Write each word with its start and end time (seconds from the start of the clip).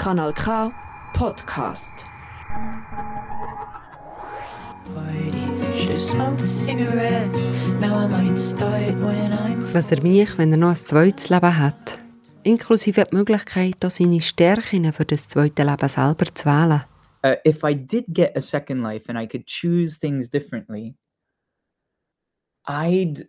Kanal 0.00 0.32
K 0.32 0.72
Podcast. 1.12 2.06
Was 9.74 9.92
er 9.92 10.02
mich, 10.02 10.38
wenn 10.38 10.52
er 10.52 10.58
noch 10.58 10.70
ein 10.70 10.76
zweites 10.76 11.28
Leben 11.28 11.58
hat, 11.58 12.00
inklusive 12.44 13.04
die 13.04 13.14
Möglichkeit, 13.14 13.84
auch 13.84 13.90
seine 13.90 14.22
Stärken 14.22 14.90
für 14.94 15.04
das 15.04 15.28
zweite 15.28 15.64
Leben 15.64 15.88
selber 15.88 16.34
zu 16.34 16.46
wählen. 16.46 16.84
Uh, 17.22 17.36
if 17.46 17.62
I 17.62 17.74
did 17.74 18.06
get 18.08 18.34
a 18.34 18.40
second 18.40 18.80
life 18.80 19.06
and 19.10 19.18
I 19.18 19.26
could 19.26 19.44
choose 19.46 19.98
things 19.98 20.30
differently, 20.30 20.96
I'd 22.66 23.28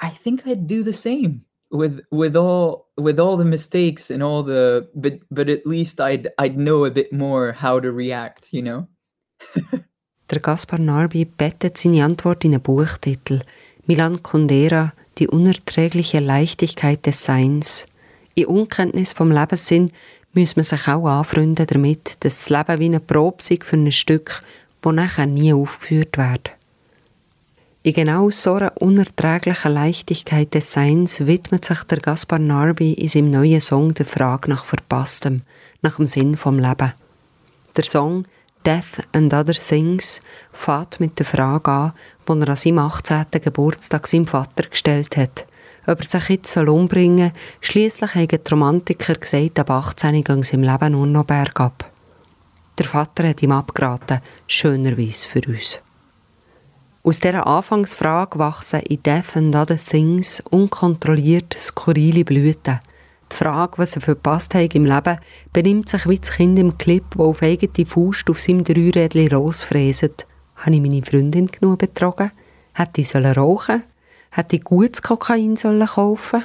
I 0.00 0.10
think 0.10 0.46
I'd 0.46 0.68
do 0.68 0.84
the 0.84 0.92
same 0.92 1.46
with 1.74 2.00
with 2.10 2.36
all 2.36 2.86
with 2.96 3.18
all 3.18 3.36
the 3.36 3.44
mistakes 3.44 4.10
and 4.10 4.22
all 4.22 4.42
the 4.44 4.88
but 4.94 5.20
but 5.30 5.48
at 5.48 5.66
least 5.66 6.00
I'd 6.00 6.28
I'd 6.38 6.56
know 6.56 6.84
a 6.84 6.90
bit 6.90 7.12
more 7.12 7.52
how 7.52 7.80
to 7.80 7.90
react, 7.92 8.52
you 8.52 8.62
know. 8.62 8.86
Der 10.30 10.40
Gaspar 10.40 10.78
Narby 10.78 11.26
bettet 11.26 11.76
seine 11.76 12.04
Antwort 12.04 12.44
in 12.44 12.54
einen 12.54 12.62
Buchtitel. 12.62 13.42
Milan 13.86 14.22
Kundera, 14.22 14.94
die 15.18 15.28
unerträgliche 15.28 16.20
Leichtigkeit 16.20 17.04
des 17.04 17.22
Seins. 17.24 17.84
In 18.34 18.46
Unkenntnis 18.46 19.12
vom 19.12 19.30
Lebenssinn 19.30 19.90
muss 20.32 20.56
man 20.56 20.64
sich 20.64 20.88
auch 20.88 21.06
anfreunden 21.06 21.66
damit, 21.66 22.24
dass 22.24 22.46
das 22.46 22.50
Leben 22.50 22.80
wie 22.80 22.86
eine 22.86 23.00
Probe 23.00 23.42
für 23.42 23.76
ein 23.76 23.92
Stück, 23.92 24.40
das 24.80 24.92
nachher 24.92 25.26
nie 25.26 25.52
aufgeführt 25.52 26.16
wird. 26.16 26.50
In 27.86 27.92
genau 27.92 28.30
so 28.30 28.54
einer 28.54 28.72
unerträglichen 28.80 29.74
Leichtigkeit 29.74 30.54
des 30.54 30.72
Seins 30.72 31.26
widmet 31.26 31.66
sich 31.66 31.82
der 31.84 31.98
Gaspar 31.98 32.38
Narby 32.38 32.94
in 32.94 33.08
seinem 33.08 33.30
neuen 33.30 33.60
Song 33.60 33.92
der 33.92 34.06
Frage 34.06 34.48
nach 34.48 34.64
Verpasstem, 34.64 35.42
nach 35.82 35.96
dem 35.96 36.06
Sinn 36.06 36.38
vom 36.38 36.58
Leben. 36.58 36.94
Der 37.76 37.84
Song 37.84 38.24
Death 38.64 39.06
and 39.12 39.34
Other 39.34 39.52
Things 39.52 40.22
fährt 40.50 40.98
mit 40.98 41.18
der 41.18 41.26
Frage 41.26 41.70
an, 41.70 41.92
die 42.26 42.40
er 42.40 42.48
an 42.48 42.56
seinem 42.56 42.78
18. 42.78 43.26
Geburtstag 43.32 44.06
seinem 44.06 44.26
Vater 44.26 44.66
gestellt 44.66 45.18
hat. 45.18 45.44
Ob 45.86 46.00
er 46.00 46.08
sich 46.08 46.30
jetzt 46.30 46.56
umbringen 46.56 47.32
soll, 47.32 47.40
schliesslich 47.60 48.14
haben 48.14 48.28
die 48.28 48.50
Romantiker 48.50 49.12
gesagt, 49.12 49.58
ab 49.58 49.68
18 49.68 50.24
ging 50.24 50.38
es 50.38 50.54
im 50.54 50.62
Leben 50.62 50.92
nur 50.92 51.06
noch 51.06 51.26
bergab. 51.26 51.84
Der 52.78 52.86
Vater 52.86 53.28
hat 53.28 53.42
ihm 53.42 53.52
abgeraten, 53.52 54.22
schönerweise 54.46 55.28
für 55.28 55.42
uns. 55.46 55.82
Aus 57.06 57.20
dieser 57.20 57.46
Anfangsfrage 57.46 58.38
wachsen 58.38 58.80
in 58.80 59.02
Death 59.02 59.36
and 59.36 59.54
Other 59.54 59.76
Things 59.76 60.42
unkontrolliert 60.48 61.52
skurrile 61.52 62.24
Blüten. 62.24 62.80
Die 63.30 63.36
Frage, 63.36 63.76
was 63.76 63.96
er 63.96 64.00
verpasst 64.00 64.54
hat 64.54 64.74
im 64.74 64.86
Leben, 64.86 65.18
benimmt 65.52 65.90
sich 65.90 66.08
wie 66.08 66.18
das 66.18 66.32
Kind 66.32 66.58
im 66.58 66.78
Clip, 66.78 67.04
das 67.10 67.20
auf 67.20 67.42
eigene 67.42 67.84
Faust 67.84 68.30
auf 68.30 68.40
seinem 68.40 68.64
Dreirädchen 68.64 69.28
losfräset. 69.28 70.26
Habe 70.56 70.76
ich 70.76 70.80
meine 70.80 71.02
Freundin 71.02 71.48
genug 71.48 71.80
betrogen? 71.80 72.32
Hätte 72.72 73.02
ich 73.02 73.14
rauchen 73.14 73.82
Hätte 74.30 74.56
ich 74.56 74.64
gutes 74.64 75.02
Kokain 75.02 75.56
sollen 75.56 75.86
kaufen 75.86 76.44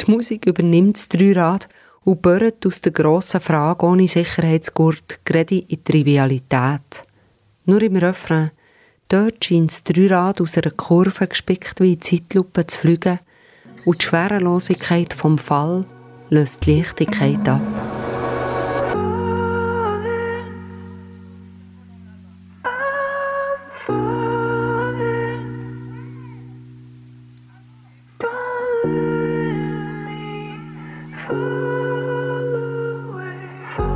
Die 0.00 0.12
Musik 0.12 0.46
übernimmt 0.46 0.96
das 0.96 1.08
Dreirad 1.08 1.68
und 2.04 2.22
börrt 2.22 2.64
aus 2.64 2.82
der 2.82 2.92
grossen 2.92 3.40
Frage 3.40 3.84
ohne 3.84 4.06
Sicherheitsgurt 4.06 5.24
gerade 5.24 5.58
in 5.58 5.82
Trivialität. 5.82 7.02
Nur 7.64 7.82
im 7.82 7.96
Refrain 7.96 8.52
Dort 9.08 9.44
scheint 9.44 9.70
das 9.70 9.84
Dreirad 9.84 10.40
aus 10.40 10.56
einer 10.56 10.70
Kurve 10.70 11.26
gespickt 11.26 11.80
wie 11.80 11.92
in 11.92 12.00
Zeitlupe 12.00 12.66
zu 12.66 12.78
fliegen 12.78 13.18
und 13.84 14.02
die 14.02 14.06
Schwerelosigkeit 14.06 15.12
vom 15.12 15.36
Fall 15.38 15.84
löst 16.30 16.66
die 16.66 16.78
Leichtigkeit 16.78 17.48
ab. 17.48 17.60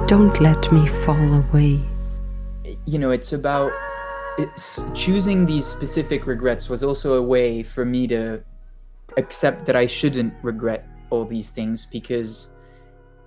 Don't 0.06 0.40
let 0.40 0.72
me 0.72 0.86
fall 0.86 1.44
away. 1.50 1.80
You 2.86 2.98
know, 2.98 3.10
it's 3.10 3.34
about 3.34 3.72
choosing 4.94 5.46
these 5.46 5.66
specific 5.66 6.26
regrets 6.26 6.68
was 6.68 6.84
also 6.84 7.14
a 7.14 7.22
way 7.22 7.62
for 7.62 7.84
me 7.84 8.06
to 8.08 8.40
accept 9.16 9.66
that 9.66 9.76
I 9.76 9.86
shouldn't 9.86 10.32
regret 10.42 10.86
all 11.10 11.24
these 11.24 11.50
things 11.50 11.86
because 11.86 12.50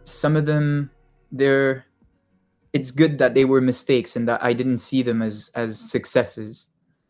some 0.03 0.35
of 0.35 0.45
them 0.45 0.89
they're 1.31 1.85
it's 2.73 2.91
good 2.91 3.17
that 3.17 3.33
they 3.33 3.43
were 3.43 3.61
mistakes 3.61 4.15
and 4.15 4.27
that 4.27 4.41
I 4.41 4.53
didn't 4.53 4.77
see 4.77 5.03
them 5.03 5.21
as 5.21 5.51
as 5.55 5.77
successes. 5.77 6.67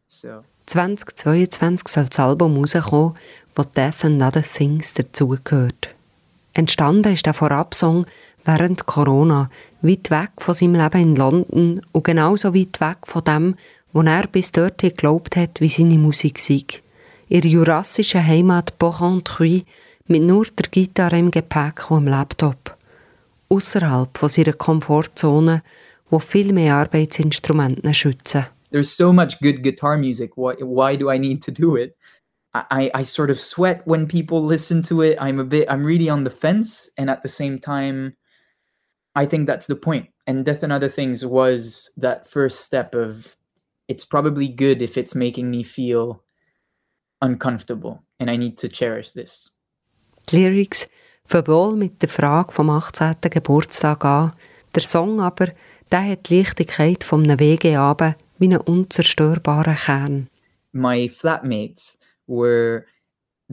So 0.08 0.44
2022 0.68 1.84
soll 1.88 2.06
das 2.06 2.20
Album 2.20 2.58
rauskommen, 2.58 3.14
wo 3.56 3.64
Death 3.64 4.06
and 4.06 4.22
Other 4.22 4.44
Things 4.44 4.94
dazugehört. 4.94 5.90
Entstanden 6.54 7.14
ist 7.14 7.26
der 7.26 7.34
Vorabsong 7.34 8.06
während 8.46 8.86
Corona, 8.86 9.50
weit 9.82 10.10
weg 10.10 10.32
von 10.40 10.56
seinem 10.56 10.76
Leben 10.76 11.02
in 11.02 11.16
London 11.16 11.82
und 11.92 12.04
genauso 12.04 12.54
weit 12.54 12.82
weg 12.82 12.98
von 13.04 13.24
dem, 13.24 13.56
wo 13.94 14.02
er 14.02 14.28
bis 14.28 14.52
dorthin 14.52 14.90
geglaubt 14.90 15.36
hat, 15.36 15.62
wie 15.62 15.68
seine 15.68 15.98
Musik 15.98 16.40
sei. 16.40 16.64
Ihre 17.28 17.48
jurassische 17.48 18.26
Heimat 18.26 18.78
Porrentruy 18.78 19.64
mit 20.08 20.24
nur 20.24 20.46
der 20.46 20.70
Gitarre 20.70 21.20
im 21.20 21.32
Gepäck 21.32 21.90
und 21.90 22.06
dem 22.06 22.12
Laptop. 22.12 22.78
Außerhalb 23.50 24.18
von 24.18 24.30
seiner 24.30 24.54
Komfortzone, 24.54 25.64
wo 26.10 26.20
viel 26.20 26.54
mehr 26.54 26.76
Arbeitsinstrumente 26.76 27.94
schützen. 27.94 28.46
There's 28.72 28.96
so 28.96 29.12
much 29.12 29.40
good 29.42 29.64
guitar 29.64 29.98
music. 29.98 30.38
Why, 30.38 30.56
why 30.62 30.98
do 30.98 31.12
I 31.12 31.20
need 31.20 31.44
to 31.44 31.52
do 31.52 31.76
it? 31.76 31.96
I, 32.54 32.92
I 32.94 33.04
sort 33.04 33.30
of 33.30 33.40
sweat 33.40 33.82
when 33.86 34.08
people 34.08 34.46
listen 34.46 34.84
to 34.84 35.02
it. 35.02 35.18
I'm 35.20 35.40
a 35.40 35.46
bit, 35.46 35.70
I'm 35.70 35.86
really 35.86 36.10
on 36.10 36.24
the 36.24 36.30
fence. 36.30 36.90
And 36.98 37.10
at 37.10 37.24
the 37.24 37.30
same 37.30 37.60
time, 37.60 38.16
I 39.16 39.26
think 39.26 39.48
that's 39.48 39.68
the 39.68 39.76
point. 39.76 40.08
And 40.28 40.46
Death 40.46 40.64
and 40.64 40.72
Other 40.74 40.90
Things 40.90 41.26
was 41.26 41.90
that 41.98 42.28
first 42.28 42.62
step 42.62 42.94
of 42.94 43.36
it's 43.92 44.06
probably 44.06 44.48
good 44.48 44.82
if 44.82 44.98
it's 44.98 45.14
making 45.14 45.52
me 45.52 45.64
feel 45.64 46.24
uncomfortable 47.22 48.00
and 48.20 48.30
I 48.30 48.38
need 48.38 48.58
to 48.60 48.70
cherish 48.70 49.12
this. 49.12 49.52
Lyrics 50.32 50.88
fangen 51.26 51.78
mit 51.78 52.02
der 52.02 52.08
Frage 52.08 52.54
vom 52.54 52.70
18. 52.70 53.16
Geburtstag 53.30 54.06
an. 54.06 54.32
Der 54.74 54.82
Song 54.82 55.20
aber, 55.20 55.52
der 55.92 56.08
hat 56.08 56.30
die 56.30 56.38
Leichtigkeit 56.38 57.04
vom 57.04 57.26
Wegeabend 57.26 58.16
wie 58.40 58.46
einen 58.46 58.62
unzerstörbaren 58.62 59.76
Kern. 59.76 60.30
My 60.72 61.10
flatmates 61.10 62.00
were 62.28 62.86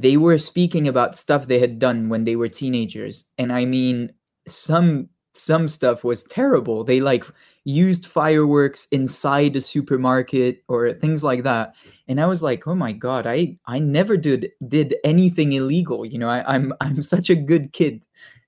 they 0.01 0.17
were 0.17 0.39
speaking 0.39 0.89
about 0.89 1.17
stuff 1.17 1.49
they 1.49 1.61
had 1.61 1.81
done 1.81 2.09
when 2.09 2.25
they 2.25 2.37
were 2.37 2.49
teenagers 2.49 3.29
and 3.37 3.51
I 3.51 3.67
mean 3.67 4.13
some 4.47 5.09
some 5.39 5.69
stuff 5.69 6.05
was 6.05 6.25
terrible. 6.25 6.85
They 6.85 7.01
like 7.01 7.25
used 7.65 8.07
fireworks 8.07 8.89
inside 8.91 9.57
a 9.57 9.61
supermarket 9.61 10.63
or 10.69 10.93
things 10.95 11.23
like 11.23 11.43
that. 11.45 11.75
And 12.09 12.21
I 12.21 12.27
was 12.27 12.43
like, 12.43 12.67
oh 12.67 12.75
my 12.75 12.93
god, 12.93 13.27
I 13.27 13.57
I 13.67 13.79
never 13.79 14.17
did 14.17 14.51
did 14.67 14.97
anything 15.05 15.53
illegal. 15.53 16.05
You 16.05 16.19
know, 16.19 16.29
I, 16.29 16.43
I'm 16.55 16.73
I'm 16.81 17.03
such 17.03 17.31
a 17.31 17.37
good 17.37 17.73
kid. 17.73 18.05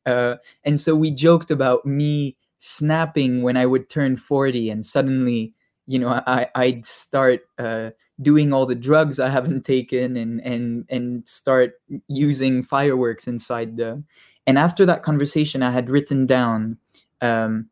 Uh, 0.06 0.36
and 0.64 0.80
so 0.80 0.96
we 0.96 1.10
joked 1.10 1.50
about 1.50 1.84
me 1.84 2.36
snapping 2.58 3.42
when 3.42 3.56
I 3.56 3.66
would 3.66 3.88
turn 3.88 4.16
40 4.16 4.70
and 4.70 4.84
suddenly, 4.84 5.52
you 5.90 5.98
know, 5.98 6.22
I, 6.26 6.46
I'd 6.54 6.86
start 6.86 7.40
uh, 7.58 7.90
doing 8.22 8.52
all 8.52 8.64
the 8.64 8.74
drugs 8.74 9.18
I 9.18 9.28
haven't 9.28 9.64
taken 9.64 10.16
and 10.16 10.40
and 10.44 10.84
and 10.88 11.28
start 11.28 11.72
using 12.08 12.62
fireworks 12.62 13.26
inside 13.26 13.76
the 13.76 14.02
and 14.46 14.58
after 14.58 14.86
that 14.86 15.02
conversation, 15.02 15.62
I 15.62 15.70
had 15.70 15.90
written 15.90 16.26
down, 16.26 16.76
um, 17.20 17.68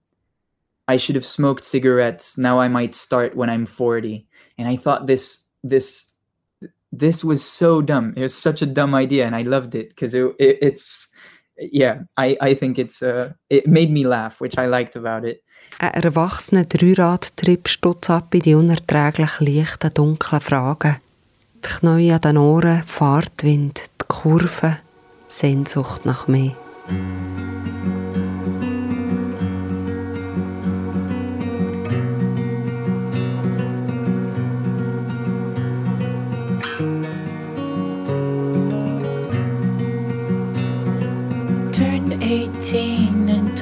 I 0.87 0.97
should 0.97 1.15
have 1.17 1.26
smoked 1.26 1.65
cigarettes. 1.65 2.38
Now 2.38 2.61
I 2.61 2.69
might 2.69 2.94
start 2.94 3.37
when 3.37 3.50
I'm 3.50 3.67
40. 3.67 4.26
And 4.59 4.69
I 4.69 4.76
thought 4.76 5.06
this, 5.06 5.41
this, 5.64 6.12
this 6.93 7.25
was 7.25 7.44
so 7.44 7.82
dumb. 7.82 8.14
It 8.17 8.23
was 8.23 8.35
such 8.35 8.62
a 8.62 8.67
dumb 8.67 8.94
idea, 8.94 9.26
and 9.26 9.35
I 9.35 9.43
loved 9.43 9.75
it 9.75 9.88
because 9.91 10.14
it, 10.14 10.25
it, 10.38 10.59
it's, 10.62 11.09
yeah, 11.59 12.05
I, 12.17 12.37
I 12.41 12.55
think 12.55 12.79
it's, 12.79 13.03
uh, 13.03 13.33
it 13.49 13.67
made 13.67 13.91
me 13.91 14.05
laugh, 14.05 14.41
which 14.41 14.59
I 14.59 14.67
liked 14.67 14.97
about 14.97 15.27
it. 15.27 15.43
Ein 15.79 15.93
erwachsener 15.93 16.65
Dreiradtrip 16.65 17.69
stutzt 17.69 18.11
ab 18.11 18.35
in 18.35 18.41
die 18.41 18.55
unerträglich 18.55 19.39
leichten, 19.41 19.93
dunklen 19.93 20.41
Fragen. 20.41 20.97
Die 21.57 21.69
Knie 21.69 22.13
an 22.13 22.21
den 22.21 22.39
Ohren, 22.39 22.83
Fahrtwind, 22.85 23.83
die 24.01 24.05
Kurven, 24.09 24.79
Sehnsucht 25.29 26.07
nach 26.07 26.27
mehr. 26.27 26.57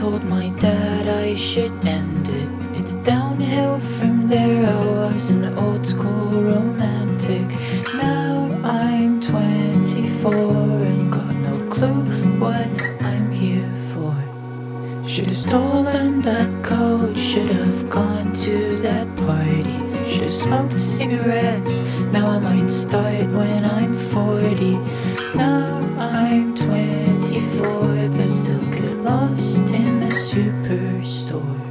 Told 0.06 0.24
my 0.26 0.50
dad 0.50 1.08
I 1.08 1.34
should 1.34 1.84
end 1.84 2.28
it. 2.28 2.50
It's 2.78 2.94
downhill 3.12 3.80
from 3.80 4.28
there. 4.28 4.64
I 4.64 4.84
was 5.00 5.30
an 5.30 5.58
old 5.58 5.84
school 5.84 6.30
romantic. 6.30 7.48
Now 7.92 8.48
I'm 8.62 9.20
24 9.20 10.32
and 10.90 11.10
got 11.10 11.34
no 11.48 11.56
clue 11.74 12.02
what 12.38 12.70
I'm 13.02 13.32
here 13.32 13.72
for. 13.90 14.14
Should 15.08 15.26
have 15.26 15.42
stolen 15.48 16.20
that 16.20 16.50
coat, 16.62 17.16
should 17.16 17.48
have 17.48 17.90
gone 17.90 18.32
to 18.46 18.76
that 18.86 19.08
party. 19.26 19.78
Should 20.08 20.28
have 20.30 20.38
smoked 20.44 20.78
cigarettes. 20.78 21.82
Now 22.12 22.26
I 22.28 22.38
might 22.38 22.70
start 22.70 23.26
when 23.38 23.64
I'm 23.64 23.92
40. 23.92 24.76
Now 25.34 25.80
I'm 25.98 26.54
24, 26.54 28.08
but 28.10 28.15
still 28.15 28.15
get 28.15 28.15
lost 29.36 29.70
in 29.70 30.00
the 30.00 30.14
superstore. 30.14 31.65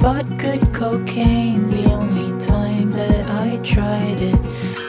bought 0.00 0.38
good 0.38 0.72
cocaine 0.74 1.68
the 1.70 1.84
only 1.92 2.38
time 2.44 2.90
that 2.90 3.26
I 3.30 3.56
tried 3.58 4.20
it. 4.20 4.40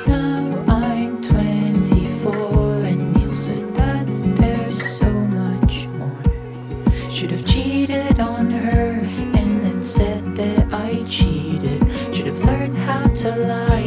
Now 0.07 0.63
I'm 0.67 1.21
24 1.21 2.83
and 2.83 3.21
you 3.21 3.33
said 3.33 3.75
that 3.75 4.05
there's 4.37 4.81
so 4.99 5.09
much 5.11 5.87
more. 5.99 7.11
Should 7.11 7.31
have 7.31 7.45
cheated 7.45 8.19
on 8.19 8.51
her 8.51 8.99
and 9.37 9.63
then 9.63 9.81
said 9.81 10.35
that 10.35 10.73
I 10.73 11.03
cheated. 11.07 11.81
Should 12.13 12.27
have 12.27 12.43
learned 12.43 12.77
how 12.77 13.07
to 13.07 13.35
lie. 13.35 13.86